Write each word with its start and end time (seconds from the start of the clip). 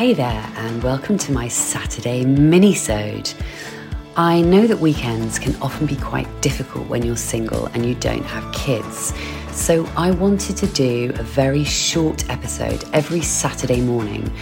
Hey 0.00 0.14
there, 0.14 0.50
and 0.56 0.82
welcome 0.82 1.18
to 1.18 1.30
my 1.30 1.46
Saturday 1.46 2.24
mini-sode. 2.24 3.34
I 4.16 4.40
know 4.40 4.66
that 4.66 4.78
weekends 4.78 5.38
can 5.38 5.54
often 5.60 5.86
be 5.86 5.96
quite 5.96 6.26
difficult 6.40 6.88
when 6.88 7.04
you're 7.04 7.18
single 7.18 7.66
and 7.66 7.84
you 7.84 7.94
don't 7.96 8.24
have 8.24 8.50
kids. 8.50 9.12
So 9.52 9.84
I 9.98 10.12
wanted 10.12 10.56
to 10.56 10.66
do 10.68 11.12
a 11.16 11.22
very 11.22 11.64
short 11.64 12.30
episode 12.30 12.82
every 12.94 13.20
Saturday 13.20 13.82
morning 13.82 14.32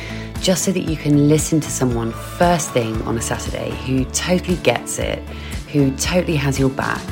just 0.40 0.64
so 0.64 0.70
that 0.70 0.84
you 0.84 0.96
can 0.96 1.28
listen 1.28 1.58
to 1.58 1.70
someone 1.72 2.12
first 2.12 2.70
thing 2.70 3.02
on 3.02 3.18
a 3.18 3.20
Saturday 3.20 3.72
who 3.84 4.04
totally 4.12 4.58
gets 4.58 5.00
it, 5.00 5.18
who 5.72 5.90
totally 5.96 6.36
has 6.36 6.56
your 6.56 6.70
back, 6.70 7.02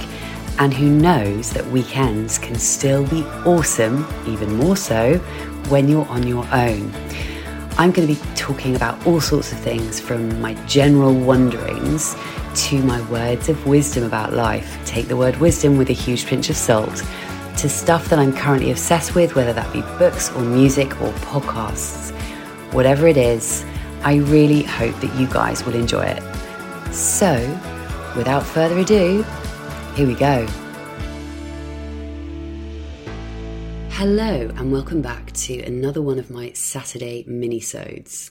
and 0.61 0.73
who 0.73 0.89
knows 0.89 1.51
that 1.51 1.67
weekends 1.67 2.39
can 2.39 2.55
still 2.55 3.05
be 3.09 3.25
awesome, 3.45 4.07
even 4.25 4.55
more 4.55 4.77
so, 4.77 5.19
when 5.69 5.89
you're 5.89 6.07
on 6.07 6.25
your 6.25 6.47
own. 6.53 6.93
I'm 7.79 7.91
going 7.93 8.09
to 8.09 8.15
be 8.15 8.35
talking 8.35 8.75
about 8.75 9.07
all 9.07 9.21
sorts 9.21 9.53
of 9.53 9.59
things 9.59 10.01
from 10.01 10.41
my 10.41 10.55
general 10.65 11.15
wonderings 11.15 12.17
to 12.55 12.83
my 12.83 13.03
words 13.11 13.51
of 13.51 13.67
wisdom 13.67 14.05
about 14.05 14.33
life. 14.33 14.79
Take 14.87 15.09
the 15.09 15.17
word 15.17 15.37
wisdom 15.37 15.77
with 15.77 15.91
a 15.91 15.93
huge 15.93 16.25
pinch 16.25 16.49
of 16.49 16.57
salt 16.57 17.05
to 17.59 17.69
stuff 17.69 18.09
that 18.09 18.19
I'm 18.19 18.35
currently 18.35 18.71
obsessed 18.71 19.15
with, 19.15 19.35
whether 19.35 19.53
that 19.53 19.71
be 19.75 19.83
books 19.99 20.31
or 20.33 20.41
music 20.41 20.91
or 21.03 21.13
podcasts. 21.21 22.13
Whatever 22.73 23.09
it 23.09 23.19
is, 23.19 23.63
I 24.03 24.17
really 24.17 24.63
hope 24.63 24.99
that 25.01 25.15
you 25.21 25.27
guys 25.27 25.63
will 25.67 25.75
enjoy 25.75 26.05
it. 26.05 26.23
So, 26.95 27.35
without 28.17 28.43
further 28.43 28.79
ado, 28.79 29.23
here 29.95 30.07
we 30.07 30.15
go. 30.15 30.47
Hello, 33.99 34.51
and 34.57 34.71
welcome 34.71 35.01
back 35.01 35.33
to 35.33 35.59
another 35.63 36.03
one 36.03 36.19
of 36.19 36.29
my 36.29 36.53
Saturday 36.53 37.25
mini-sodes. 37.27 38.31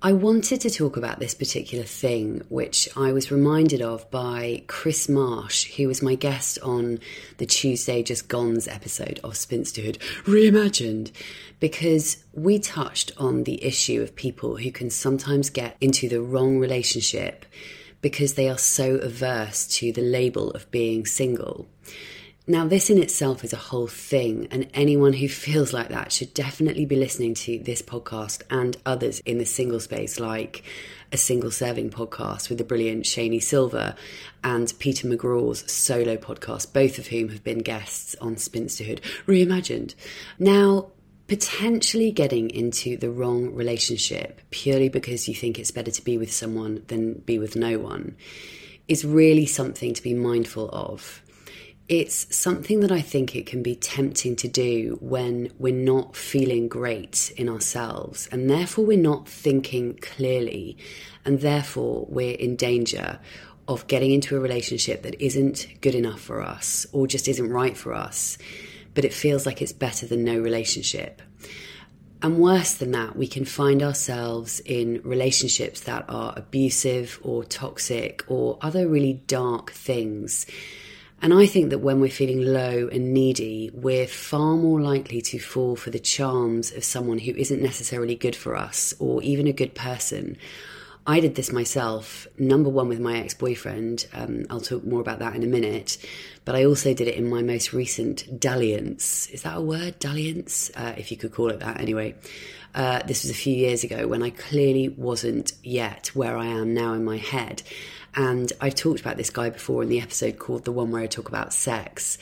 I 0.00 0.12
wanted 0.12 0.60
to 0.60 0.70
talk 0.70 0.96
about 0.96 1.18
this 1.18 1.34
particular 1.34 1.82
thing, 1.82 2.42
which 2.48 2.88
I 2.96 3.12
was 3.12 3.32
reminded 3.32 3.82
of 3.82 4.08
by 4.12 4.62
Chris 4.68 5.08
Marsh, 5.08 5.74
who 5.74 5.88
was 5.88 6.00
my 6.00 6.14
guest 6.14 6.60
on 6.62 7.00
the 7.38 7.44
Tuesday 7.44 8.04
Just 8.04 8.28
Gone's 8.28 8.68
episode 8.68 9.18
of 9.24 9.32
Spinsterhood 9.32 9.98
Reimagined, 10.26 11.10
because 11.58 12.22
we 12.32 12.60
touched 12.60 13.10
on 13.18 13.42
the 13.42 13.64
issue 13.64 14.00
of 14.00 14.14
people 14.14 14.58
who 14.58 14.70
can 14.70 14.90
sometimes 14.90 15.50
get 15.50 15.76
into 15.80 16.08
the 16.08 16.22
wrong 16.22 16.60
relationship 16.60 17.46
because 18.00 18.34
they 18.34 18.48
are 18.48 18.58
so 18.58 18.94
averse 18.98 19.66
to 19.78 19.90
the 19.90 20.02
label 20.02 20.52
of 20.52 20.70
being 20.70 21.04
single. 21.04 21.66
Now, 22.44 22.66
this 22.66 22.90
in 22.90 23.00
itself 23.00 23.44
is 23.44 23.52
a 23.52 23.56
whole 23.56 23.86
thing, 23.86 24.48
and 24.50 24.68
anyone 24.74 25.12
who 25.12 25.28
feels 25.46 25.72
like 25.72 25.90
that 25.90 26.10
should 26.10 26.34
definitely 26.34 26.84
be 26.84 26.96
listening 26.96 27.34
to 27.34 27.60
this 27.60 27.82
podcast 27.82 28.42
and 28.50 28.76
others 28.84 29.20
in 29.20 29.38
the 29.38 29.46
single 29.46 29.78
space, 29.78 30.18
like 30.18 30.64
a 31.12 31.16
single 31.16 31.52
serving 31.52 31.90
podcast 31.90 32.48
with 32.48 32.58
the 32.58 32.64
brilliant 32.64 33.04
Shani 33.04 33.40
Silver 33.40 33.94
and 34.42 34.72
Peter 34.80 35.06
McGraw's 35.06 35.70
solo 35.70 36.16
podcast, 36.16 36.72
both 36.72 36.98
of 36.98 37.06
whom 37.06 37.28
have 37.28 37.44
been 37.44 37.58
guests 37.58 38.16
on 38.20 38.34
Spinsterhood 38.34 39.00
Reimagined. 39.26 39.94
Now, 40.40 40.88
potentially 41.28 42.10
getting 42.10 42.50
into 42.50 42.96
the 42.96 43.10
wrong 43.10 43.54
relationship 43.54 44.40
purely 44.50 44.88
because 44.88 45.28
you 45.28 45.34
think 45.34 45.60
it's 45.60 45.70
better 45.70 45.92
to 45.92 46.02
be 46.02 46.18
with 46.18 46.32
someone 46.32 46.82
than 46.88 47.14
be 47.14 47.38
with 47.38 47.54
no 47.54 47.78
one 47.78 48.16
is 48.88 49.04
really 49.04 49.46
something 49.46 49.94
to 49.94 50.02
be 50.02 50.12
mindful 50.12 50.68
of 50.70 51.22
it's 51.88 52.34
something 52.34 52.80
that 52.80 52.92
I 52.92 53.00
think 53.00 53.34
it 53.34 53.46
can 53.46 53.62
be 53.62 53.74
tempting 53.74 54.36
to 54.36 54.48
do 54.48 54.98
when 55.00 55.52
we're 55.58 55.74
not 55.74 56.16
feeling 56.16 56.68
great 56.68 57.32
in 57.36 57.48
ourselves, 57.48 58.28
and 58.30 58.48
therefore 58.48 58.84
we're 58.84 58.98
not 58.98 59.28
thinking 59.28 59.98
clearly, 60.00 60.76
and 61.24 61.40
therefore 61.40 62.06
we're 62.08 62.36
in 62.36 62.56
danger 62.56 63.18
of 63.68 63.86
getting 63.86 64.12
into 64.12 64.36
a 64.36 64.40
relationship 64.40 65.02
that 65.02 65.20
isn't 65.22 65.66
good 65.80 65.94
enough 65.94 66.20
for 66.20 66.40
us 66.40 66.86
or 66.92 67.06
just 67.06 67.28
isn't 67.28 67.50
right 67.50 67.76
for 67.76 67.94
us, 67.94 68.38
but 68.94 69.04
it 69.04 69.12
feels 69.12 69.46
like 69.46 69.60
it's 69.60 69.72
better 69.72 70.06
than 70.06 70.24
no 70.24 70.38
relationship. 70.38 71.20
And 72.22 72.38
worse 72.38 72.74
than 72.74 72.92
that, 72.92 73.16
we 73.16 73.26
can 73.26 73.44
find 73.44 73.82
ourselves 73.82 74.60
in 74.60 75.00
relationships 75.02 75.80
that 75.82 76.04
are 76.08 76.32
abusive 76.36 77.18
or 77.22 77.42
toxic 77.42 78.24
or 78.28 78.58
other 78.60 78.86
really 78.86 79.14
dark 79.26 79.72
things 79.72 80.46
and 81.22 81.32
I 81.32 81.46
think 81.46 81.70
that 81.70 81.78
when 81.78 82.00
we're 82.00 82.10
feeling 82.10 82.42
low 82.42 82.88
and 82.90 83.14
needy, 83.14 83.70
we're 83.72 84.08
far 84.08 84.56
more 84.56 84.80
likely 84.80 85.20
to 85.22 85.38
fall 85.38 85.76
for 85.76 85.90
the 85.90 86.00
charms 86.00 86.72
of 86.72 86.82
someone 86.82 87.18
who 87.18 87.32
isn't 87.36 87.62
necessarily 87.62 88.16
good 88.16 88.34
for 88.34 88.56
us 88.56 88.92
or 88.98 89.22
even 89.22 89.46
a 89.46 89.52
good 89.52 89.74
person. 89.74 90.36
I 91.06 91.20
did 91.20 91.36
this 91.36 91.52
myself, 91.52 92.26
number 92.38 92.70
one 92.70 92.88
with 92.88 93.00
my 93.00 93.18
ex 93.18 93.34
boyfriend. 93.34 94.06
Um, 94.12 94.46
I'll 94.50 94.60
talk 94.60 94.84
more 94.84 95.00
about 95.00 95.20
that 95.20 95.34
in 95.36 95.44
a 95.44 95.46
minute. 95.46 95.96
But 96.44 96.56
I 96.56 96.64
also 96.64 96.92
did 96.92 97.06
it 97.06 97.14
in 97.14 97.30
my 97.30 97.42
most 97.42 97.72
recent 97.72 98.40
dalliance. 98.40 99.28
Is 99.28 99.42
that 99.42 99.56
a 99.56 99.60
word? 99.60 100.00
Dalliance? 100.00 100.70
Uh, 100.74 100.94
if 100.96 101.12
you 101.12 101.16
could 101.16 101.32
call 101.32 101.50
it 101.50 101.60
that 101.60 101.80
anyway. 101.80 102.16
Uh, 102.74 103.02
this 103.06 103.22
was 103.22 103.30
a 103.30 103.34
few 103.34 103.54
years 103.54 103.84
ago 103.84 104.06
when 104.06 104.22
I 104.22 104.30
clearly 104.30 104.88
wasn't 104.88 105.52
yet 105.62 106.08
where 106.14 106.36
I 106.36 106.46
am 106.46 106.72
now 106.72 106.94
in 106.94 107.04
my 107.04 107.18
head. 107.18 107.62
And 108.14 108.52
I've 108.60 108.74
talked 108.74 109.00
about 109.00 109.16
this 109.16 109.30
guy 109.30 109.50
before 109.50 109.82
in 109.82 109.88
the 109.88 110.00
episode 110.00 110.38
called 110.38 110.64
the 110.64 110.72
one 110.72 110.90
where 110.90 111.02
I 111.02 111.06
talk 111.06 111.28
about 111.28 111.52
sex. 111.52 112.18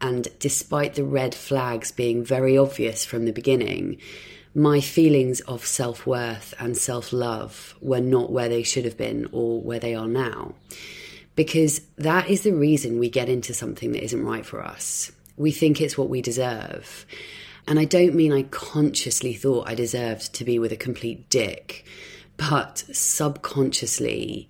And 0.00 0.26
despite 0.40 0.94
the 0.94 1.04
red 1.04 1.34
flags 1.34 1.92
being 1.92 2.24
very 2.24 2.58
obvious 2.58 3.04
from 3.04 3.24
the 3.24 3.32
beginning, 3.32 3.98
my 4.54 4.80
feelings 4.80 5.40
of 5.42 5.64
self 5.64 6.06
worth 6.06 6.54
and 6.58 6.76
self 6.76 7.12
love 7.12 7.74
were 7.80 8.00
not 8.00 8.30
where 8.30 8.48
they 8.48 8.62
should 8.62 8.84
have 8.84 8.96
been 8.96 9.28
or 9.32 9.60
where 9.60 9.78
they 9.78 9.94
are 9.94 10.08
now. 10.08 10.54
Because 11.34 11.80
that 11.96 12.28
is 12.28 12.42
the 12.42 12.52
reason 12.52 12.98
we 12.98 13.08
get 13.08 13.28
into 13.28 13.54
something 13.54 13.92
that 13.92 14.04
isn't 14.04 14.24
right 14.24 14.44
for 14.44 14.62
us. 14.62 15.10
We 15.36 15.50
think 15.50 15.80
it's 15.80 15.96
what 15.96 16.10
we 16.10 16.20
deserve. 16.20 17.06
And 17.66 17.78
I 17.78 17.84
don't 17.84 18.14
mean 18.14 18.32
I 18.32 18.42
consciously 18.44 19.34
thought 19.34 19.68
I 19.68 19.74
deserved 19.74 20.34
to 20.34 20.44
be 20.44 20.58
with 20.58 20.72
a 20.72 20.76
complete 20.76 21.28
dick, 21.28 21.84
but 22.36 22.84
subconsciously, 22.92 24.48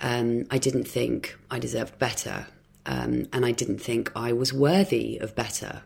um, 0.00 0.46
I 0.50 0.58
didn't 0.58 0.84
think 0.84 1.36
I 1.50 1.58
deserved 1.58 1.98
better, 1.98 2.46
um, 2.86 3.26
and 3.32 3.44
I 3.44 3.52
didn't 3.52 3.78
think 3.78 4.12
I 4.14 4.32
was 4.32 4.52
worthy 4.52 5.18
of 5.18 5.34
better. 5.34 5.82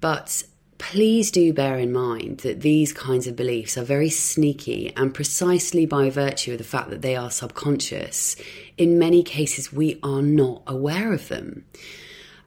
But 0.00 0.44
please 0.78 1.30
do 1.30 1.52
bear 1.52 1.78
in 1.78 1.92
mind 1.92 2.38
that 2.38 2.60
these 2.60 2.92
kinds 2.92 3.26
of 3.26 3.36
beliefs 3.36 3.78
are 3.78 3.84
very 3.84 4.10
sneaky, 4.10 4.92
and 4.96 5.14
precisely 5.14 5.86
by 5.86 6.10
virtue 6.10 6.52
of 6.52 6.58
the 6.58 6.64
fact 6.64 6.90
that 6.90 7.02
they 7.02 7.16
are 7.16 7.30
subconscious, 7.30 8.36
in 8.76 8.98
many 8.98 9.22
cases 9.22 9.72
we 9.72 9.98
are 10.02 10.22
not 10.22 10.62
aware 10.66 11.12
of 11.12 11.28
them. 11.28 11.64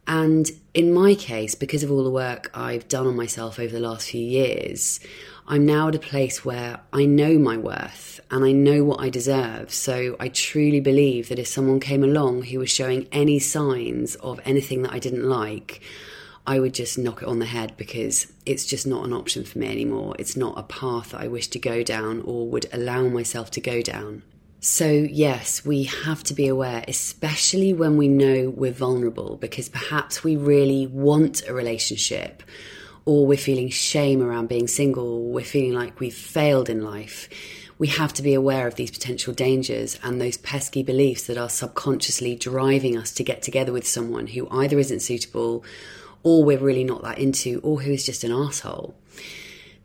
And 0.05 0.51
in 0.75 0.93
my 0.93 1.15
case, 1.15 1.55
because 1.55 1.83
of 1.83 1.89
all 1.91 2.03
the 2.03 2.11
work 2.11 2.51
I've 2.53 2.87
done 2.89 3.07
on 3.07 3.15
myself 3.15 3.59
over 3.59 3.71
the 3.71 3.79
last 3.79 4.09
few 4.09 4.21
years, 4.21 4.99
I'm 5.47 5.65
now 5.65 5.87
at 5.87 5.95
a 5.95 5.99
place 5.99 6.43
where 6.43 6.81
I 6.91 7.05
know 7.05 7.39
my 7.39 7.55
worth 7.55 8.19
and 8.29 8.43
I 8.43 8.51
know 8.51 8.83
what 8.83 8.99
I 8.99 9.09
deserve. 9.09 9.73
So 9.73 10.17
I 10.19 10.27
truly 10.27 10.81
believe 10.81 11.29
that 11.29 11.39
if 11.39 11.47
someone 11.47 11.79
came 11.79 12.03
along 12.03 12.43
who 12.43 12.59
was 12.59 12.69
showing 12.69 13.07
any 13.13 13.39
signs 13.39 14.15
of 14.15 14.41
anything 14.43 14.81
that 14.81 14.91
I 14.91 14.99
didn't 14.99 15.23
like, 15.23 15.79
I 16.45 16.59
would 16.59 16.73
just 16.73 16.97
knock 16.97 17.21
it 17.21 17.27
on 17.29 17.39
the 17.39 17.45
head 17.45 17.77
because 17.77 18.33
it's 18.45 18.65
just 18.65 18.85
not 18.85 19.05
an 19.05 19.13
option 19.13 19.45
for 19.45 19.59
me 19.59 19.67
anymore. 19.67 20.13
It's 20.19 20.35
not 20.35 20.59
a 20.59 20.63
path 20.63 21.11
that 21.11 21.21
I 21.21 21.29
wish 21.29 21.47
to 21.49 21.59
go 21.59 21.83
down 21.83 22.21
or 22.25 22.49
would 22.49 22.67
allow 22.73 23.07
myself 23.07 23.49
to 23.51 23.61
go 23.61 23.81
down. 23.81 24.23
So, 24.67 24.89
yes, 24.89 25.63
we 25.63 25.83
have 25.83 26.23
to 26.23 26.33
be 26.33 26.47
aware, 26.47 26.83
especially 26.87 27.71
when 27.71 27.97
we 27.97 28.07
know 28.07 28.49
we're 28.49 28.71
vulnerable, 28.71 29.37
because 29.37 29.69
perhaps 29.69 30.23
we 30.23 30.37
really 30.37 30.87
want 30.87 31.47
a 31.47 31.53
relationship 31.53 32.41
or 33.05 33.27
we're 33.27 33.37
feeling 33.37 33.69
shame 33.69 34.23
around 34.23 34.49
being 34.49 34.67
single, 34.67 35.07
or 35.07 35.31
we're 35.31 35.45
feeling 35.45 35.73
like 35.73 35.99
we've 35.99 36.15
failed 36.15 36.67
in 36.67 36.81
life, 36.81 37.29
we 37.77 37.89
have 37.89 38.11
to 38.13 38.23
be 38.23 38.33
aware 38.33 38.65
of 38.65 38.73
these 38.73 38.89
potential 38.89 39.35
dangers 39.35 39.99
and 40.01 40.19
those 40.19 40.37
pesky 40.37 40.81
beliefs 40.81 41.27
that 41.27 41.37
are 41.37 41.47
subconsciously 41.47 42.35
driving 42.35 42.97
us 42.97 43.11
to 43.11 43.23
get 43.23 43.43
together 43.43 43.71
with 43.71 43.87
someone 43.87 44.25
who 44.25 44.47
either 44.49 44.79
isn't 44.79 45.01
suitable 45.01 45.63
or 46.23 46.43
we're 46.43 46.57
really 46.57 46.83
not 46.83 47.03
that 47.03 47.19
into, 47.19 47.59
or 47.59 47.81
who 47.81 47.91
is 47.91 48.03
just 48.03 48.23
an 48.23 48.31
asshole. 48.31 48.95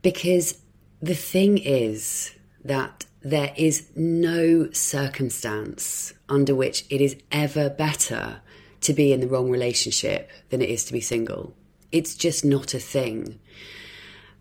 Because 0.01 0.59
the 1.03 1.15
thing 1.15 1.59
is 1.59 2.33
that 2.65 3.05
there 3.23 3.53
is 3.57 3.87
no 3.95 4.71
circumstance 4.73 6.15
under 6.29 6.55
which 6.55 6.85
it 6.89 7.01
is 7.01 7.17
ever 7.31 7.69
better 7.69 8.41
to 8.81 8.93
be 8.95 9.13
in 9.13 9.21
the 9.21 9.29
wrong 9.29 9.51
relationship 9.51 10.31
than 10.49 10.63
it 10.63 10.71
is 10.71 10.85
to 10.87 10.93
be 10.93 11.01
single. 11.01 11.55
It's 11.93 12.15
just 12.15 12.45
not 12.45 12.73
a 12.73 12.79
thing. 12.79 13.39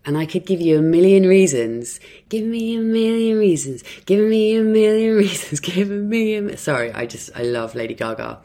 And 0.06 0.16
I 0.16 0.24
could 0.24 0.46
give 0.46 0.62
you 0.62 0.78
a 0.78 0.82
million 0.82 1.26
reasons. 1.26 2.00
Give 2.30 2.46
me 2.46 2.74
a 2.74 2.80
million 2.80 3.38
reasons. 3.38 3.84
Give 4.06 4.26
me 4.26 4.56
a 4.56 4.62
million 4.62 5.16
reasons. 5.16 5.60
Give 5.60 5.90
me 5.90 6.34
a. 6.36 6.56
Sorry, 6.56 6.90
I 6.92 7.04
just, 7.04 7.30
I 7.36 7.42
love 7.42 7.74
Lady 7.74 7.94
Gaga. 7.94 8.40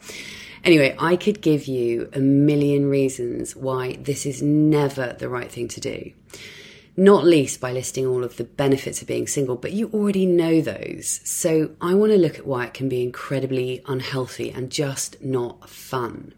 Anyway, 0.64 0.94
I 0.98 1.16
could 1.16 1.40
give 1.40 1.66
you 1.66 2.10
a 2.12 2.18
million 2.18 2.90
reasons 2.90 3.56
why 3.56 3.96
this 4.00 4.26
is 4.26 4.42
never 4.42 5.14
the 5.18 5.28
right 5.28 5.50
thing 5.50 5.68
to 5.68 5.80
do 5.80 6.12
not 6.96 7.24
least 7.24 7.60
by 7.60 7.72
listing 7.72 8.06
all 8.06 8.24
of 8.24 8.36
the 8.36 8.44
benefits 8.44 9.02
of 9.02 9.08
being 9.08 9.26
single, 9.26 9.56
but 9.56 9.72
you 9.72 9.90
already 9.92 10.24
know 10.24 10.60
those. 10.60 11.20
So 11.24 11.72
I 11.80 11.94
want 11.94 12.12
to 12.12 12.18
look 12.18 12.38
at 12.38 12.46
why 12.46 12.66
it 12.66 12.74
can 12.74 12.88
be 12.88 13.02
incredibly 13.02 13.82
unhealthy 13.86 14.50
and 14.50 14.70
just 14.70 15.22
not 15.22 15.68
fun. 15.68 16.32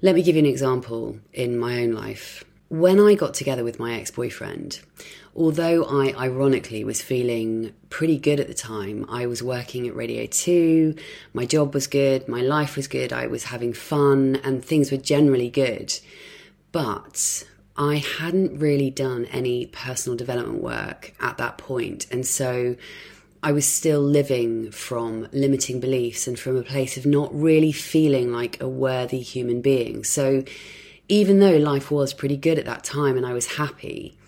Let 0.00 0.14
me 0.14 0.22
give 0.22 0.36
you 0.36 0.40
an 0.40 0.46
example 0.46 1.18
in 1.32 1.58
my 1.58 1.82
own 1.82 1.90
life. 1.92 2.44
When 2.68 3.00
I 3.00 3.14
got 3.14 3.34
together 3.34 3.64
with 3.64 3.80
my 3.80 3.98
ex 3.98 4.12
boyfriend, 4.12 4.80
although 5.34 5.84
I 5.84 6.12
ironically 6.16 6.84
was 6.84 7.02
feeling 7.02 7.72
pretty 7.90 8.18
good 8.18 8.38
at 8.38 8.46
the 8.46 8.54
time, 8.54 9.04
I 9.08 9.26
was 9.26 9.42
working 9.42 9.88
at 9.88 9.96
Radio 9.96 10.26
2, 10.26 10.94
my 11.32 11.46
job 11.46 11.74
was 11.74 11.88
good, 11.88 12.28
my 12.28 12.42
life 12.42 12.76
was 12.76 12.86
good, 12.86 13.12
I 13.12 13.26
was 13.26 13.44
having 13.44 13.72
fun, 13.72 14.38
and 14.44 14.64
things 14.64 14.92
were 14.92 14.98
generally 14.98 15.50
good. 15.50 15.98
But 16.70 17.44
I 17.78 17.98
hadn't 17.98 18.58
really 18.58 18.90
done 18.90 19.26
any 19.26 19.66
personal 19.66 20.16
development 20.16 20.60
work 20.60 21.14
at 21.20 21.38
that 21.38 21.58
point. 21.58 22.08
And 22.10 22.26
so 22.26 22.74
I 23.40 23.52
was 23.52 23.66
still 23.66 24.00
living 24.00 24.72
from 24.72 25.28
limiting 25.32 25.78
beliefs 25.78 26.26
and 26.26 26.36
from 26.36 26.56
a 26.56 26.64
place 26.64 26.96
of 26.96 27.06
not 27.06 27.32
really 27.32 27.70
feeling 27.70 28.32
like 28.32 28.60
a 28.60 28.68
worthy 28.68 29.20
human 29.20 29.62
being. 29.62 30.02
So 30.02 30.42
even 31.08 31.38
though 31.38 31.56
life 31.56 31.88
was 31.88 32.12
pretty 32.12 32.36
good 32.36 32.58
at 32.58 32.64
that 32.64 32.82
time 32.82 33.16
and 33.16 33.24
I 33.24 33.32
was 33.32 33.54
happy, 33.54 34.18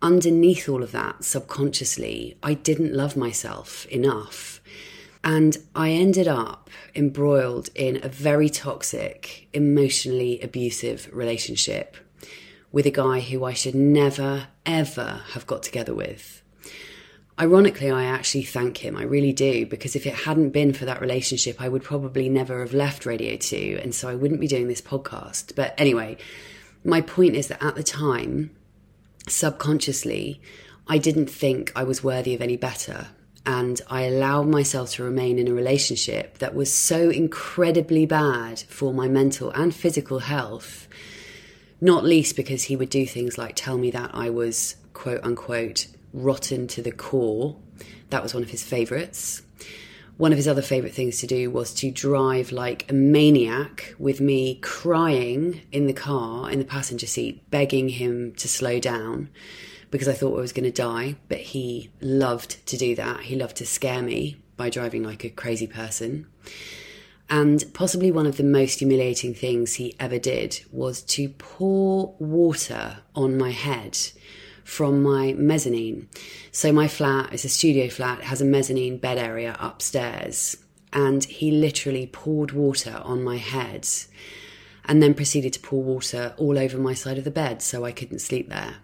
underneath 0.00 0.68
all 0.68 0.84
of 0.84 0.92
that, 0.92 1.24
subconsciously, 1.24 2.36
I 2.40 2.54
didn't 2.54 2.94
love 2.94 3.16
myself 3.16 3.84
enough. 3.86 4.60
And 5.24 5.56
I 5.74 5.90
ended 5.90 6.28
up 6.28 6.70
embroiled 6.94 7.70
in 7.74 7.98
a 8.04 8.08
very 8.08 8.48
toxic, 8.48 9.48
emotionally 9.52 10.40
abusive 10.40 11.10
relationship 11.12 11.96
with 12.72 12.86
a 12.86 12.90
guy 12.90 13.20
who 13.20 13.44
I 13.44 13.52
should 13.52 13.74
never, 13.74 14.48
ever 14.66 15.22
have 15.32 15.46
got 15.46 15.62
together 15.62 15.94
with. 15.94 16.42
Ironically, 17.38 17.90
I 17.90 18.04
actually 18.04 18.44
thank 18.44 18.78
him. 18.78 18.96
I 18.96 19.04
really 19.04 19.32
do, 19.32 19.66
because 19.66 19.94
if 19.96 20.06
it 20.06 20.14
hadn't 20.14 20.50
been 20.50 20.72
for 20.72 20.84
that 20.84 21.00
relationship, 21.00 21.60
I 21.60 21.68
would 21.68 21.82
probably 21.82 22.28
never 22.28 22.60
have 22.60 22.74
left 22.74 23.06
Radio 23.06 23.36
2, 23.36 23.80
and 23.82 23.94
so 23.94 24.08
I 24.08 24.14
wouldn't 24.14 24.40
be 24.40 24.48
doing 24.48 24.68
this 24.68 24.80
podcast. 24.80 25.54
But 25.54 25.74
anyway, 25.78 26.16
my 26.84 27.00
point 27.00 27.36
is 27.36 27.48
that 27.48 27.62
at 27.62 27.74
the 27.74 27.82
time, 27.82 28.50
subconsciously, 29.28 30.40
I 30.88 30.98
didn't 30.98 31.30
think 31.30 31.72
I 31.74 31.84
was 31.84 32.04
worthy 32.04 32.34
of 32.34 32.42
any 32.42 32.56
better. 32.56 33.08
And 33.44 33.80
I 33.88 34.02
allowed 34.02 34.46
myself 34.46 34.92
to 34.92 35.04
remain 35.04 35.38
in 35.38 35.48
a 35.48 35.54
relationship 35.54 36.38
that 36.38 36.54
was 36.54 36.72
so 36.72 37.10
incredibly 37.10 38.06
bad 38.06 38.60
for 38.60 38.94
my 38.94 39.08
mental 39.08 39.50
and 39.50 39.74
physical 39.74 40.20
health 40.20 40.86
not 41.82 42.04
least 42.04 42.36
because 42.36 42.62
he 42.62 42.76
would 42.76 42.88
do 42.88 43.04
things 43.04 43.36
like 43.36 43.56
tell 43.56 43.76
me 43.76 43.90
that 43.90 44.12
I 44.14 44.30
was 44.30 44.76
quote 44.92 45.22
unquote 45.24 45.88
rotten 46.12 46.68
to 46.68 46.80
the 46.80 46.92
core. 46.92 47.56
That 48.10 48.22
was 48.22 48.32
one 48.32 48.44
of 48.44 48.50
his 48.50 48.62
favourites. 48.62 49.42
One 50.16 50.30
of 50.30 50.38
his 50.38 50.46
other 50.46 50.62
favourite 50.62 50.94
things 50.94 51.18
to 51.20 51.26
do 51.26 51.50
was 51.50 51.74
to 51.74 51.90
drive 51.90 52.52
like 52.52 52.88
a 52.88 52.94
maniac 52.94 53.96
with 53.98 54.20
me 54.20 54.60
crying 54.62 55.62
in 55.72 55.88
the 55.88 55.92
car, 55.92 56.48
in 56.48 56.60
the 56.60 56.64
passenger 56.64 57.06
seat, 57.06 57.50
begging 57.50 57.88
him 57.88 58.32
to 58.34 58.46
slow 58.46 58.78
down 58.78 59.28
because 59.90 60.06
I 60.06 60.12
thought 60.12 60.38
I 60.38 60.40
was 60.40 60.52
going 60.52 60.64
to 60.64 60.70
die. 60.70 61.16
But 61.28 61.38
he 61.38 61.90
loved 62.00 62.64
to 62.66 62.76
do 62.76 62.94
that. 62.94 63.22
He 63.22 63.34
loved 63.34 63.56
to 63.56 63.66
scare 63.66 64.02
me 64.02 64.36
by 64.56 64.70
driving 64.70 65.02
like 65.02 65.24
a 65.24 65.30
crazy 65.30 65.66
person. 65.66 66.28
And 67.32 67.64
possibly 67.72 68.12
one 68.12 68.26
of 68.26 68.36
the 68.36 68.44
most 68.44 68.80
humiliating 68.80 69.32
things 69.32 69.76
he 69.76 69.96
ever 69.98 70.18
did 70.18 70.60
was 70.70 71.00
to 71.04 71.30
pour 71.30 72.14
water 72.18 72.98
on 73.14 73.38
my 73.38 73.52
head 73.52 73.96
from 74.64 75.02
my 75.02 75.32
mezzanine. 75.32 76.10
So 76.50 76.72
my 76.72 76.88
flat 76.88 77.32
is 77.32 77.46
a 77.46 77.48
studio 77.48 77.88
flat, 77.88 78.18
it 78.18 78.26
has 78.26 78.42
a 78.42 78.44
mezzanine 78.44 78.98
bed 78.98 79.16
area 79.16 79.56
upstairs. 79.58 80.58
And 80.92 81.24
he 81.24 81.50
literally 81.50 82.06
poured 82.06 82.52
water 82.52 83.00
on 83.02 83.24
my 83.24 83.38
head 83.38 83.88
and 84.84 85.02
then 85.02 85.14
proceeded 85.14 85.54
to 85.54 85.60
pour 85.60 85.82
water 85.82 86.34
all 86.36 86.58
over 86.58 86.76
my 86.76 86.92
side 86.92 87.16
of 87.16 87.24
the 87.24 87.30
bed 87.30 87.62
so 87.62 87.86
I 87.86 87.92
couldn't 87.92 88.18
sleep 88.18 88.50
there. 88.50 88.76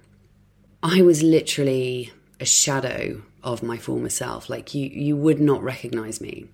I 0.83 1.03
was 1.03 1.23
literally 1.23 2.15
a 2.41 2.47
shadow 2.47 3.25
of 3.45 3.63
my 3.63 3.77
former 3.77 4.09
self. 4.09 4.49
Like 4.49 4.75
you, 4.75 4.89
you 4.89 5.19
would 5.19 5.39
not 5.39 5.63
recognize 5.63 6.19
me. 6.19 6.47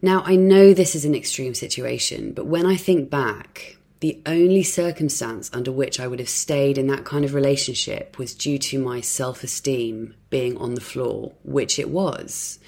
Now, 0.00 0.22
I 0.24 0.36
know 0.36 0.72
this 0.72 0.94
is 0.94 1.04
an 1.04 1.14
extreme 1.14 1.54
situation, 1.54 2.32
but 2.32 2.46
when 2.46 2.66
I 2.66 2.76
think 2.76 3.10
back, 3.10 3.78
the 4.00 4.20
only 4.26 4.62
circumstance 4.62 5.50
under 5.52 5.72
which 5.72 5.98
I 5.98 6.06
would 6.06 6.20
have 6.20 6.28
stayed 6.28 6.78
in 6.78 6.86
that 6.86 7.04
kind 7.04 7.24
of 7.24 7.34
relationship 7.34 8.16
was 8.16 8.34
due 8.34 8.58
to 8.58 8.78
my 8.78 9.00
self 9.00 9.42
esteem 9.42 10.14
being 10.30 10.56
on 10.56 10.74
the 10.74 10.80
floor, 10.80 11.32
which 11.42 11.80
it 11.80 11.90
was. 11.90 12.60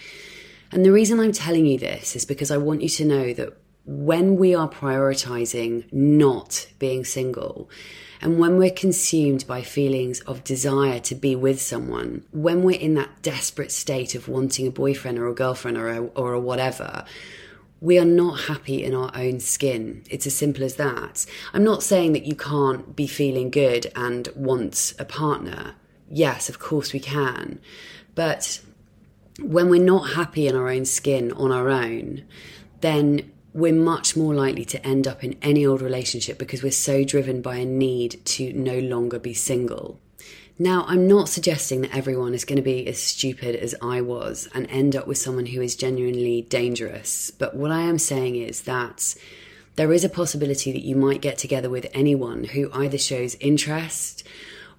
And 0.73 0.85
the 0.85 0.93
reason 0.93 1.21
I'm 1.21 1.32
telling 1.32 1.67
you 1.67 1.79
this 1.79 2.17
is 2.17 2.25
because 2.25 2.50
I 2.50 2.56
want 2.56 2.82
you 2.82 2.88
to 2.88 3.05
know 3.05 3.33
that 3.35 3.56
when 3.90 4.37
we 4.37 4.54
are 4.54 4.69
prioritizing 4.69 5.92
not 5.92 6.69
being 6.78 7.04
single, 7.04 7.69
and 8.20 8.38
when 8.38 8.56
we're 8.56 8.70
consumed 8.70 9.44
by 9.48 9.62
feelings 9.62 10.20
of 10.20 10.44
desire 10.44 11.00
to 11.00 11.16
be 11.16 11.34
with 11.34 11.60
someone, 11.60 12.25
when 12.31 12.62
we're 12.62 12.78
in 12.78 12.94
that 12.94 13.20
desperate 13.22 13.72
state 13.72 14.14
of 14.14 14.28
wanting 14.28 14.69
a 14.69 14.70
boyfriend 14.70 15.19
or 15.19 15.26
a 15.26 15.34
girlfriend 15.34 15.76
or 15.76 15.88
a, 15.88 16.04
or 16.06 16.32
a 16.32 16.38
whatever, 16.38 17.04
we 17.81 17.98
are 17.98 18.04
not 18.04 18.42
happy 18.42 18.84
in 18.84 18.94
our 18.94 19.10
own 19.16 19.40
skin. 19.40 20.04
It's 20.08 20.26
as 20.26 20.37
simple 20.37 20.62
as 20.62 20.76
that. 20.76 21.26
I'm 21.52 21.64
not 21.64 21.82
saying 21.82 22.12
that 22.12 22.26
you 22.26 22.37
can't 22.37 22.94
be 22.94 23.08
feeling 23.08 23.50
good 23.50 23.90
and 23.96 24.28
want 24.37 24.94
a 25.00 25.04
partner. 25.04 25.75
Yes, 26.09 26.49
of 26.49 26.61
course 26.61 26.92
we 26.92 27.00
can. 27.00 27.59
But 28.14 28.61
when 29.40 29.68
we're 29.68 29.82
not 29.82 30.11
happy 30.11 30.47
in 30.47 30.54
our 30.54 30.68
own 30.68 30.85
skin 30.85 31.32
on 31.32 31.50
our 31.50 31.68
own, 31.68 32.23
then 32.82 33.32
we're 33.52 33.73
much 33.73 34.16
more 34.16 34.35
likely 34.35 34.64
to 34.64 34.87
end 34.87 35.07
up 35.07 35.25
in 35.25 35.37
any 35.42 35.66
old 35.66 35.83
relationship 35.83 36.38
because 36.38 36.62
we're 36.62 36.71
so 36.71 37.04
driven 37.04 37.42
by 37.42 37.57
a 37.57 37.64
need 37.64 38.25
to 38.25 38.52
no 38.52 38.78
longer 38.78 39.19
be 39.19 39.35
single. 39.35 39.99
Now, 40.59 40.85
I'm 40.87 41.09
not 41.09 41.30
suggesting 41.30 41.80
that 41.80 41.97
everyone 41.97 42.35
is 42.35 42.45
going 42.45 42.57
to 42.57 42.62
be 42.62 42.87
as 42.87 43.00
stupid 43.00 43.57
as 43.57 43.75
I 43.80 44.02
was 44.02 44.47
and 44.52 44.71
end 44.71 44.95
up 44.95 45.07
with 45.07 45.16
someone 45.16 45.47
who 45.47 45.62
is 45.62 45.75
genuinely 45.75 46.42
dangerous, 46.42 47.30
but 47.30 47.57
what 47.57 47.71
I 47.71 47.80
am 47.80 47.99
saying 47.99 48.37
is 48.37 48.62
that 48.62 49.14
there 49.76 49.92
is 49.92 50.04
a 50.04 50.11
possibility 50.11 50.71
that 50.73 50.85
you 50.85 50.97
might 50.97 51.23
get 51.23 51.38
together 51.38 51.71
with 51.71 51.87
anyone 51.95 52.45
who 52.45 52.71
either 52.75 52.99
shows 52.99 53.37
interest 53.37 54.23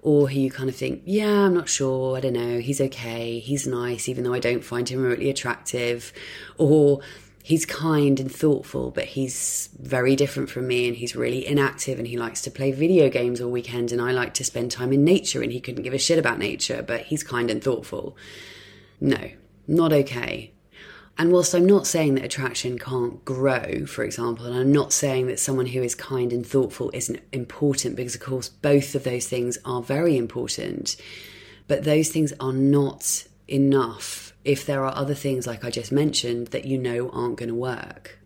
or 0.02 0.28
who 0.28 0.38
you 0.38 0.50
kind 0.52 0.68
of 0.68 0.76
think, 0.76 1.02
yeah, 1.04 1.46
I'm 1.46 1.54
not 1.54 1.68
sure, 1.68 2.16
I 2.16 2.20
don't 2.20 2.32
know, 2.32 2.60
he's 2.60 2.80
okay, 2.80 3.40
he's 3.40 3.66
nice, 3.66 4.08
even 4.08 4.22
though 4.22 4.34
I 4.34 4.38
don't 4.38 4.64
find 4.64 4.88
him 4.88 5.02
remotely 5.02 5.30
attractive, 5.30 6.12
or 6.58 7.00
he's 7.42 7.66
kind 7.66 8.20
and 8.20 8.32
thoughtful, 8.32 8.90
but 8.92 9.04
he's 9.04 9.68
very 9.80 10.14
different 10.14 10.48
from 10.48 10.68
me 10.68 10.86
and 10.86 10.96
he's 10.96 11.16
really 11.16 11.46
inactive 11.46 11.98
and 11.98 12.06
he 12.06 12.16
likes 12.16 12.40
to 12.42 12.50
play 12.50 12.70
video 12.70 13.08
games 13.08 13.40
all 13.40 13.50
weekend 13.50 13.90
and 13.90 14.00
I 14.00 14.12
like 14.12 14.32
to 14.34 14.44
spend 14.44 14.70
time 14.70 14.92
in 14.92 15.04
nature 15.04 15.42
and 15.42 15.52
he 15.52 15.60
couldn't 15.60 15.82
give 15.82 15.92
a 15.92 15.98
shit 15.98 16.18
about 16.18 16.38
nature, 16.38 16.82
but 16.82 17.02
he's 17.02 17.24
kind 17.24 17.50
and 17.50 17.62
thoughtful. 17.62 18.16
No, 19.00 19.30
not 19.66 19.92
okay. 19.92 20.52
And 21.18 21.32
whilst 21.32 21.54
I'm 21.54 21.66
not 21.66 21.86
saying 21.86 22.14
that 22.14 22.24
attraction 22.24 22.78
can't 22.78 23.22
grow, 23.24 23.84
for 23.86 24.02
example, 24.02 24.46
and 24.46 24.56
I'm 24.56 24.72
not 24.72 24.92
saying 24.92 25.26
that 25.26 25.40
someone 25.40 25.66
who 25.66 25.82
is 25.82 25.94
kind 25.94 26.32
and 26.32 26.46
thoughtful 26.46 26.90
isn't 26.94 27.20
important, 27.32 27.96
because 27.96 28.14
of 28.14 28.22
course 28.22 28.48
both 28.48 28.94
of 28.94 29.04
those 29.04 29.26
things 29.26 29.58
are 29.64 29.82
very 29.82 30.16
important, 30.16 30.96
but 31.66 31.84
those 31.84 32.08
things 32.08 32.32
are 32.40 32.52
not 32.52 33.24
enough 33.48 34.31
if 34.44 34.66
there 34.66 34.84
are 34.84 34.94
other 34.96 35.14
things 35.14 35.46
like 35.46 35.64
I 35.64 35.70
just 35.70 35.92
mentioned 35.92 36.48
that 36.48 36.64
you 36.64 36.78
know 36.78 37.10
aren't 37.10 37.36
going 37.36 37.48
to 37.48 37.54
work. 37.54 38.18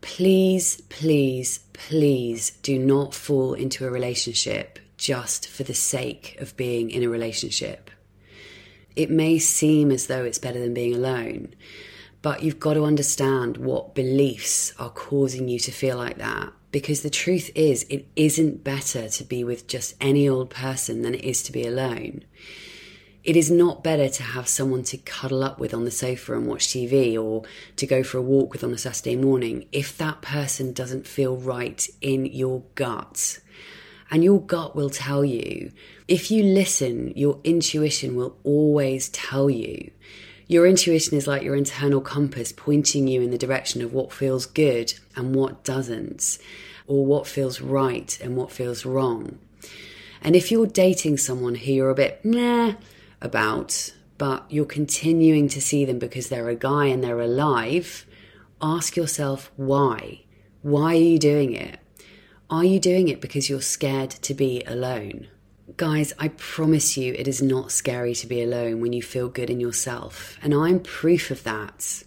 Please, 0.00 0.80
please, 0.88 1.60
please 1.72 2.50
do 2.62 2.78
not 2.78 3.14
fall 3.14 3.54
into 3.54 3.86
a 3.86 3.90
relationship 3.90 4.78
just 4.96 5.48
for 5.48 5.62
the 5.62 5.74
sake 5.74 6.36
of 6.40 6.56
being 6.56 6.90
in 6.90 7.02
a 7.02 7.08
relationship. 7.08 7.90
It 8.94 9.10
may 9.10 9.38
seem 9.38 9.90
as 9.90 10.06
though 10.06 10.24
it's 10.24 10.38
better 10.38 10.60
than 10.60 10.74
being 10.74 10.94
alone, 10.94 11.54
but 12.20 12.42
you've 12.42 12.60
got 12.60 12.74
to 12.74 12.84
understand 12.84 13.56
what 13.56 13.94
beliefs 13.94 14.72
are 14.78 14.90
causing 14.90 15.48
you 15.48 15.58
to 15.60 15.70
feel 15.70 15.96
like 15.96 16.18
that 16.18 16.52
Because 16.72 17.02
the 17.02 17.10
truth 17.10 17.50
is, 17.54 17.84
it 17.90 18.08
isn't 18.16 18.64
better 18.64 19.08
to 19.10 19.24
be 19.24 19.44
with 19.44 19.68
just 19.68 19.94
any 20.00 20.26
old 20.26 20.48
person 20.48 21.02
than 21.02 21.14
it 21.14 21.22
is 21.22 21.42
to 21.44 21.52
be 21.52 21.66
alone. 21.66 22.24
It 23.24 23.36
is 23.36 23.52
not 23.52 23.84
better 23.84 24.08
to 24.08 24.22
have 24.22 24.48
someone 24.48 24.82
to 24.84 24.96
cuddle 24.96 25.44
up 25.44 25.60
with 25.60 25.72
on 25.72 25.84
the 25.84 25.92
sofa 25.92 26.34
and 26.34 26.46
watch 26.46 26.66
TV 26.66 27.16
or 27.16 27.44
to 27.76 27.86
go 27.86 28.02
for 28.02 28.18
a 28.18 28.22
walk 28.22 28.52
with 28.52 28.64
on 28.64 28.72
a 28.72 28.78
Saturday 28.78 29.14
morning 29.14 29.68
if 29.70 29.96
that 29.98 30.22
person 30.22 30.72
doesn't 30.72 31.06
feel 31.06 31.36
right 31.36 31.88
in 32.00 32.26
your 32.26 32.64
gut. 32.74 33.38
And 34.10 34.24
your 34.24 34.40
gut 34.40 34.74
will 34.74 34.90
tell 34.90 35.24
you. 35.24 35.70
If 36.08 36.32
you 36.32 36.42
listen, 36.42 37.12
your 37.14 37.38
intuition 37.44 38.16
will 38.16 38.36
always 38.42 39.08
tell 39.10 39.48
you. 39.48 39.92
Your 40.48 40.66
intuition 40.66 41.16
is 41.16 41.28
like 41.28 41.42
your 41.42 41.54
internal 41.54 42.00
compass 42.00 42.52
pointing 42.52 43.06
you 43.06 43.22
in 43.22 43.30
the 43.30 43.38
direction 43.38 43.82
of 43.82 43.94
what 43.94 44.12
feels 44.12 44.46
good 44.46 44.94
and 45.14 45.34
what 45.34 45.62
doesn't, 45.62 46.38
or 46.88 47.06
what 47.06 47.28
feels 47.28 47.60
right 47.60 48.18
and 48.20 48.36
what 48.36 48.50
feels 48.50 48.84
wrong. 48.84 49.38
And 50.20 50.34
if 50.34 50.50
you're 50.50 50.66
dating 50.66 51.18
someone 51.18 51.54
who 51.54 51.72
you're 51.72 51.88
a 51.88 51.94
bit 51.94 52.24
nah 52.24 52.74
about, 53.24 53.94
but 54.18 54.44
you're 54.48 54.64
continuing 54.64 55.48
to 55.48 55.60
see 55.60 55.84
them 55.84 55.98
because 55.98 56.28
they're 56.28 56.48
a 56.48 56.54
guy 56.54 56.86
and 56.86 57.02
they're 57.02 57.20
alive, 57.20 58.06
ask 58.60 58.96
yourself 58.96 59.50
why. 59.56 60.24
Why 60.62 60.94
are 60.94 60.98
you 60.98 61.18
doing 61.18 61.54
it? 61.54 61.78
Are 62.48 62.64
you 62.64 62.78
doing 62.78 63.08
it 63.08 63.20
because 63.20 63.48
you're 63.48 63.62
scared 63.62 64.10
to 64.10 64.34
be 64.34 64.62
alone? 64.64 65.28
Guys, 65.76 66.12
I 66.18 66.28
promise 66.28 66.96
you 66.96 67.14
it 67.14 67.26
is 67.26 67.40
not 67.40 67.72
scary 67.72 68.14
to 68.16 68.26
be 68.26 68.42
alone 68.42 68.80
when 68.80 68.92
you 68.92 69.02
feel 69.02 69.28
good 69.28 69.48
in 69.48 69.58
yourself, 69.58 70.36
and 70.42 70.52
I'm 70.52 70.80
proof 70.80 71.30
of 71.30 71.44
that. 71.44 72.04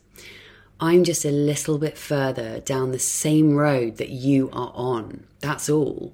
I'm 0.80 1.04
just 1.04 1.26
a 1.26 1.32
little 1.32 1.78
bit 1.78 1.98
further 1.98 2.60
down 2.60 2.92
the 2.92 3.00
same 3.00 3.56
road 3.56 3.98
that 3.98 4.10
you 4.10 4.50
are 4.52 4.72
on. 4.76 5.26
That's 5.40 5.70
all. 5.70 6.14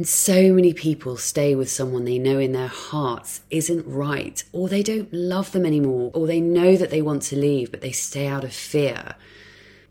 And 0.00 0.08
so 0.08 0.54
many 0.54 0.72
people 0.72 1.18
stay 1.18 1.54
with 1.54 1.70
someone 1.70 2.06
they 2.06 2.18
know 2.18 2.38
in 2.38 2.52
their 2.52 2.68
hearts 2.68 3.42
isn't 3.50 3.86
right, 3.86 4.42
or 4.50 4.66
they 4.66 4.82
don't 4.82 5.12
love 5.12 5.52
them 5.52 5.66
anymore, 5.66 6.10
or 6.14 6.26
they 6.26 6.40
know 6.40 6.74
that 6.74 6.88
they 6.88 7.02
want 7.02 7.20
to 7.24 7.36
leave, 7.36 7.70
but 7.70 7.82
they 7.82 7.92
stay 7.92 8.26
out 8.26 8.42
of 8.42 8.54
fear. 8.54 9.14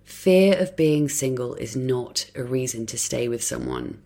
Fear 0.03 0.57
of 0.57 0.75
being 0.75 1.09
single 1.09 1.53
is 1.53 1.75
not 1.75 2.31
a 2.33 2.41
reason 2.41 2.87
to 2.87 2.97
stay 2.97 3.27
with 3.27 3.43
someone. 3.43 4.01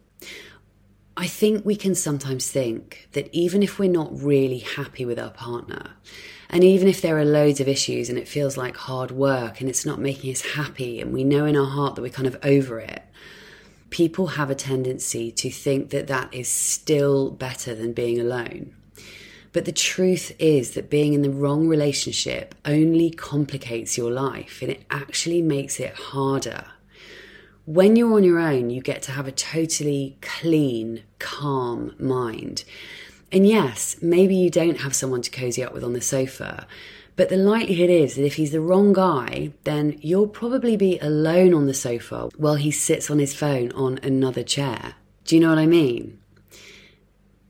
I 1.15 1.25
think 1.27 1.63
we 1.65 1.77
can 1.77 1.95
sometimes 1.95 2.51
think 2.51 3.07
that 3.13 3.33
even 3.33 3.63
if 3.63 3.79
we're 3.79 3.89
not 3.89 4.11
really 4.11 4.59
happy 4.59 5.05
with 5.05 5.17
our 5.17 5.31
partner, 5.31 5.91
and 6.49 6.65
even 6.65 6.89
if 6.89 7.01
there 7.01 7.17
are 7.17 7.23
loads 7.23 7.61
of 7.61 7.69
issues 7.69 8.09
and 8.09 8.17
it 8.17 8.27
feels 8.27 8.57
like 8.57 8.75
hard 8.75 9.11
work 9.11 9.61
and 9.61 9.69
it's 9.69 9.85
not 9.85 9.99
making 9.99 10.33
us 10.33 10.41
happy, 10.41 10.99
and 10.99 11.13
we 11.13 11.23
know 11.23 11.45
in 11.45 11.55
our 11.55 11.65
heart 11.65 11.95
that 11.95 12.01
we're 12.01 12.09
kind 12.09 12.27
of 12.27 12.37
over 12.43 12.79
it, 12.79 13.03
people 13.93 14.25
have 14.25 14.49
a 14.49 14.55
tendency 14.55 15.31
to 15.31 15.51
think 15.51 15.91
that 15.91 16.07
that 16.07 16.33
is 16.33 16.49
still 16.49 17.29
better 17.29 17.75
than 17.75 17.93
being 17.93 18.19
alone. 18.19 18.73
But 19.51 19.65
the 19.65 19.71
truth 19.71 20.35
is 20.39 20.71
that 20.71 20.89
being 20.89 21.13
in 21.13 21.21
the 21.21 21.29
wrong 21.29 21.67
relationship 21.67 22.55
only 22.65 23.11
complicates 23.11 23.95
your 23.95 24.09
life 24.09 24.63
and 24.63 24.71
it 24.71 24.83
actually 24.89 25.43
makes 25.43 25.79
it 25.79 25.93
harder. 25.93 26.65
When 27.65 27.95
you're 27.95 28.15
on 28.15 28.23
your 28.23 28.39
own, 28.39 28.71
you 28.71 28.81
get 28.81 29.03
to 29.03 29.11
have 29.11 29.27
a 29.27 29.31
totally 29.31 30.17
clean, 30.21 31.03
calm 31.19 31.93
mind. 31.99 32.63
And 33.31 33.45
yes, 33.45 33.97
maybe 34.01 34.35
you 34.35 34.49
don't 34.49 34.79
have 34.79 34.95
someone 34.95 35.21
to 35.21 35.29
cozy 35.29 35.63
up 35.63 35.71
with 35.71 35.83
on 35.83 35.93
the 35.93 36.01
sofa, 36.01 36.65
but 37.15 37.29
the 37.29 37.37
likelihood 37.37 37.89
is 37.89 38.15
that 38.15 38.25
if 38.25 38.35
he's 38.35 38.51
the 38.51 38.61
wrong 38.61 38.91
guy, 38.91 39.51
then 39.65 39.97
you'll 40.01 40.27
probably 40.27 40.75
be 40.75 40.97
alone 40.99 41.53
on 41.53 41.67
the 41.67 41.73
sofa 41.73 42.29
while 42.37 42.55
he 42.55 42.71
sits 42.71 43.11
on 43.11 43.19
his 43.19 43.35
phone 43.35 43.71
on 43.73 43.99
another 44.01 44.43
chair. 44.43 44.95
Do 45.25 45.35
you 45.35 45.41
know 45.41 45.49
what 45.49 45.59
I 45.59 45.67
mean? 45.67 46.19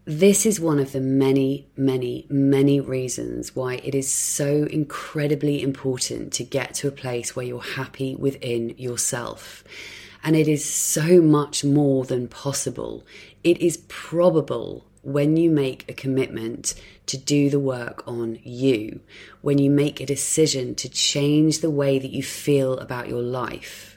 This 0.06 0.46
is 0.46 0.60
one 0.60 0.80
of 0.80 0.92
the 0.92 1.00
many, 1.00 1.66
many, 1.78 2.26
many 2.30 2.82
reasons 2.82 3.56
why 3.56 3.76
it 3.76 3.96
is 3.96 4.14
so 4.14 4.68
incredibly 4.70 5.62
important 5.62 6.34
to 6.34 6.44
get 6.44 6.74
to 6.76 6.90
a 6.90 6.92
place 6.92 7.36
where 7.36 7.46
you're 7.46 7.62
happy 7.62 8.14
within 8.16 8.76
yourself. 8.78 9.64
And 10.22 10.36
it 10.36 10.50
is 10.50 10.66
so 10.66 11.22
much 11.22 11.64
more 11.64 12.04
than 12.04 12.28
possible. 12.28 13.06
It 13.44 13.60
is 13.60 13.78
probable 13.88 14.86
when 15.02 15.36
you 15.36 15.50
make 15.50 15.90
a 15.90 15.94
commitment 15.94 16.76
to 17.08 17.18
do 17.18 17.50
the 17.50 17.60
work 17.60 18.04
on 18.08 18.40
you, 18.44 19.02
when 19.42 19.58
you 19.58 19.70
make 19.70 20.00
a 20.00 20.06
decision 20.06 20.76
to 20.76 20.88
change 20.88 21.60
the 21.60 21.70
way 21.70 22.00
that 22.00 22.12
you 22.12 22.24
feel 22.24 22.78
about 22.80 23.10
your 23.10 23.22
life 23.22 23.94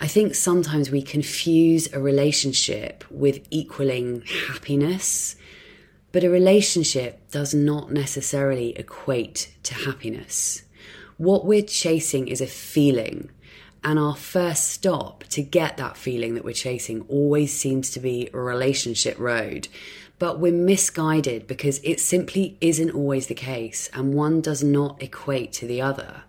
I 0.00 0.06
think 0.06 0.34
sometimes 0.36 0.90
we 0.90 1.02
confuse 1.02 1.92
a 1.92 2.00
relationship 2.00 3.04
with 3.10 3.44
equaling 3.50 4.22
happiness, 4.46 5.34
but 6.12 6.22
a 6.22 6.30
relationship 6.30 7.28
does 7.32 7.52
not 7.52 7.90
necessarily 7.90 8.76
equate 8.76 9.52
to 9.64 9.74
happiness. 9.74 10.62
What 11.16 11.46
we're 11.46 11.62
chasing 11.62 12.28
is 12.28 12.40
a 12.40 12.46
feeling, 12.46 13.30
and 13.84 13.98
our 13.98 14.16
first 14.16 14.68
stop 14.68 15.24
to 15.30 15.42
get 15.42 15.76
that 15.76 15.96
feeling 15.96 16.34
that 16.34 16.44
we're 16.44 16.52
chasing 16.52 17.02
always 17.08 17.52
seems 17.52 17.90
to 17.90 18.00
be 18.00 18.28
a 18.32 18.38
relationship 18.38 19.18
road. 19.18 19.68
But 20.18 20.40
we're 20.40 20.52
misguided 20.52 21.46
because 21.46 21.80
it 21.84 22.00
simply 22.00 22.56
isn't 22.60 22.90
always 22.90 23.28
the 23.28 23.34
case, 23.34 23.88
and 23.92 24.14
one 24.14 24.40
does 24.40 24.64
not 24.64 25.00
equate 25.02 25.52
to 25.54 25.66
the 25.66 25.80
other 25.80 26.24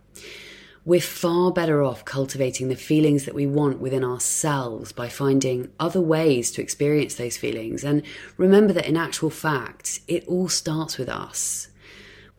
we're 0.90 1.00
far 1.00 1.52
better 1.52 1.84
off 1.84 2.04
cultivating 2.04 2.68
the 2.68 2.76
feelings 2.76 3.26
that 3.26 3.36
we 3.36 3.46
want 3.46 3.80
within 3.80 4.04
ourselves 4.04 4.92
by 4.92 5.08
finding 5.08 5.70
other 5.80 6.02
ways 6.02 6.50
to 6.52 6.64
experience 6.64 7.14
those 7.14 7.38
feelings. 7.38 7.84
And 7.84 8.02
remember 8.38 8.74
that 8.74 8.88
in 8.88 8.98
actual 8.98 9.30
fact, 9.30 10.00
it 10.08 10.26
all 10.28 10.50
starts 10.50 10.98
with 10.98 11.08
us. 11.08 11.68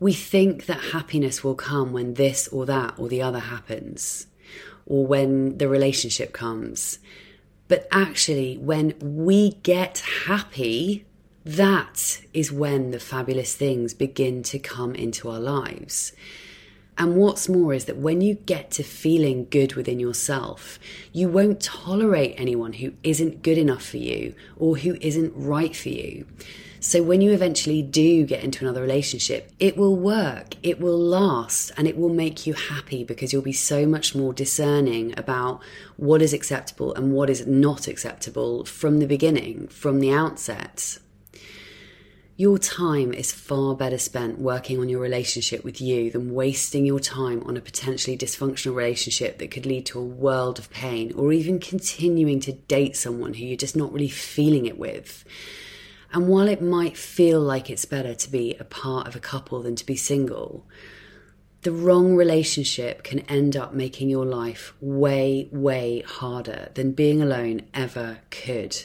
We 0.01 0.13
think 0.13 0.67
that 0.67 0.81
happiness 0.93 1.45
will 1.45 1.55
come 1.55 1.93
when 1.93 2.15
this 2.15 2.49
or 2.49 2.67
that 2.67 2.99
or 2.99 3.09
the 3.09 3.23
other 3.23 3.39
happens, 3.39 4.27
or 4.91 5.07
when 5.07 5.57
the 5.59 5.69
relationship 5.69 6.33
comes. 6.33 6.99
But 7.69 7.87
actually, 7.93 8.59
when 8.59 8.95
we 9.01 9.53
get 9.63 10.01
happy, 10.27 11.07
that 11.45 12.21
is 12.35 12.51
when 12.51 12.91
the 12.91 12.99
fabulous 12.99 13.55
things 13.55 13.95
begin 13.95 14.43
to 14.43 14.59
come 14.59 14.97
into 14.97 15.31
our 15.31 15.39
lives. 15.39 16.13
And 16.99 17.15
what's 17.15 17.49
more 17.49 17.73
is 17.73 17.85
that 17.85 17.99
when 17.99 18.21
you 18.21 18.35
get 18.35 18.73
to 18.73 18.83
feeling 18.83 19.47
good 19.49 19.75
within 19.75 20.01
yourself, 20.01 20.81
you 21.13 21.29
won't 21.29 21.63
tolerate 21.63 22.35
anyone 22.37 22.73
who 22.75 22.93
isn't 23.05 23.43
good 23.43 23.59
enough 23.59 23.85
for 23.85 23.99
you 23.99 24.35
or 24.57 24.77
who 24.77 24.97
isn't 25.01 25.33
right 25.37 25.75
for 25.75 25.89
you. 25.91 26.27
So 26.83 27.03
when 27.03 27.21
you 27.21 27.33
eventually 27.33 27.83
do 27.83 28.25
get 28.25 28.43
into 28.43 28.65
another 28.65 28.81
relationship, 28.81 29.53
it 29.59 29.77
will 29.77 29.97
work, 29.97 30.55
it 30.63 30.81
will 30.81 30.99
last, 30.99 31.73
and 31.77 31.87
it 31.87 31.95
will 31.95 32.09
make 32.09 32.47
you 32.47 32.55
happy 32.55 33.05
because 33.05 33.35
you'll 33.35 33.43
be 33.43 33.53
so 33.53 33.85
much 33.85 34.15
more 34.15 34.33
discerning 34.33 35.13
about 35.19 35.61
what 35.99 36.23
is 36.23 36.33
acceptable 36.33 36.95
and 36.95 37.13
what 37.13 37.29
is 37.29 37.47
not 37.47 37.87
acceptable 37.87 38.65
from 38.65 38.99
the 38.99 39.07
beginning, 39.07 39.69
from 39.69 40.01
the 40.01 40.11
outset. 40.11 40.99
Your 42.39 42.57
time 42.57 43.13
is 43.13 43.31
far 43.31 43.75
better 43.75 43.99
spent 43.99 44.39
working 44.39 44.81
on 44.81 44.89
your 44.89 45.01
relationship 45.01 45.63
with 45.63 45.83
you 45.83 46.11
than 46.11 46.33
wasting 46.33 46.87
your 46.87 46.99
time 46.99 47.43
on 47.43 47.59
a 47.59 47.61
potentially 47.61 48.17
dysfunctional 48.17 48.75
relationship 48.75 49.37
that 49.37 49.51
could 49.51 49.67
lead 49.67 49.85
to 49.85 49.99
a 49.99 50.03
world 50.03 50.59
of 50.59 50.71
pain, 50.71 51.13
or 51.15 51.31
even 51.31 51.59
continuing 51.61 52.41
to 52.41 52.53
date 52.53 52.97
someone 52.97 53.35
who 53.35 53.45
you're 53.45 53.59
just 53.59 53.77
not 53.77 53.93
really 53.93 54.09
feeling 54.09 54.65
it 54.65 54.79
with. 54.79 55.27
And 56.13 56.29
while 56.29 56.49
it 56.49 56.61
might 56.61 56.97
feel 56.97 57.41
like 57.41 57.71
it's 57.71 57.85
better 57.85 58.15
to 58.15 58.31
be 58.31 58.57
a 58.59 58.65
part 58.65 59.07
of 59.07 59.15
a 59.15 59.21
couple 59.21 59.63
than 59.63 59.77
to 59.77 59.87
be 59.87 59.97
single, 59.97 60.67
the 61.63 61.73
wrong 61.73 62.17
relationship 62.17 63.05
can 63.05 63.21
end 63.21 63.57
up 63.57 63.75
making 63.75 64.09
your 64.09 64.25
life 64.25 64.73
way, 64.81 65.49
way 65.53 66.03
harder 66.07 66.71
than 66.75 66.93
being 66.93 67.23
alone 67.23 67.63
ever 67.75 68.19
could. 68.31 68.77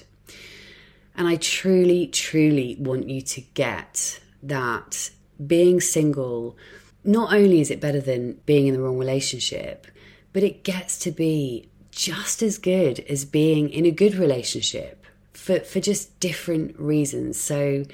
And 1.15 1.27
I 1.27 1.37
truly, 1.37 2.07
truly 2.07 2.75
want 2.79 3.09
you 3.09 3.21
to 3.21 3.41
get 3.41 4.19
that 4.43 5.09
being 5.45 5.79
single, 5.79 6.57
not 7.03 7.33
only 7.33 7.61
is 7.61 7.71
it 7.71 7.79
better 7.79 8.01
than 8.01 8.33
being 8.45 8.67
in 8.67 8.73
the 8.73 8.81
wrong 8.81 8.97
relationship, 8.97 9.87
but 10.33 10.43
it 10.43 10.63
gets 10.63 10.99
to 10.99 11.11
be 11.11 11.69
just 11.91 12.43
as 12.43 12.57
good 12.57 12.99
as 12.99 13.23
being 13.23 13.69
in 13.69 13.85
a 13.85 13.91
good 13.91 14.15
relationship 14.15 15.04
for, 15.35 15.59
for 15.59 15.79
just 15.79 16.19
different 16.19 16.79
reasons. 16.79 17.39
So 17.39 17.85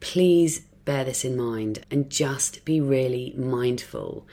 please 0.00 0.60
bear 0.84 1.04
this 1.04 1.24
in 1.24 1.36
mind 1.36 1.84
and 1.90 2.10
just 2.10 2.64
be 2.64 2.80
really 2.80 3.34
mindful. 3.36 4.26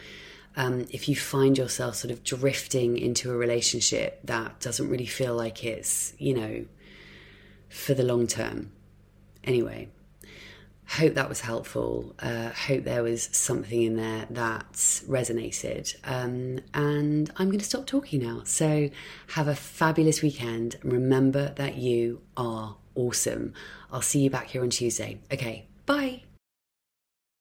Um, 0.56 0.88
if 0.90 1.08
you 1.08 1.16
find 1.16 1.58
yourself 1.58 1.96
sort 1.96 2.12
of 2.12 2.24
drifting 2.24 2.98
into 2.98 3.32
a 3.32 3.38
relationship 3.38 4.20
that 4.26 4.60
doesn't 4.60 4.90
really 4.90 5.06
feel 5.06 5.36
like 5.36 5.64
it's, 5.64 6.14
you 6.18 6.34
know, 6.34 6.66
for 7.70 7.94
the 7.94 8.04
long 8.04 8.28
term. 8.28 8.72
Anyway, 9.44 9.90
Hope 10.98 11.14
that 11.14 11.30
was 11.30 11.42
helpful. 11.42 12.16
Uh, 12.20 12.50
hope 12.50 12.84
there 12.84 13.04
was 13.04 13.30
something 13.32 13.84
in 13.84 13.96
there 13.96 14.26
that 14.32 14.74
resonated. 14.74 15.96
Um, 16.04 16.62
and 16.74 17.32
I'm 17.38 17.48
going 17.48 17.60
to 17.60 17.66
stop 17.66 17.86
talking 17.86 18.24
now. 18.24 18.42
So 18.44 18.90
have 19.30 19.48
a 19.48 19.56
fabulous 19.56 20.22
weekend. 20.22 20.78
Remember 20.84 21.54
that 21.56 21.76
you 21.76 22.22
are 22.36 22.76
awesome. 22.96 23.54
I'll 23.92 24.02
see 24.02 24.22
you 24.22 24.30
back 24.30 24.48
here 24.48 24.64
on 24.64 24.72
Tuesday. 24.72 25.20
Okay, 25.32 25.68
bye. 25.86 26.24